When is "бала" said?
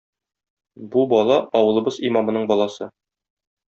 1.13-1.39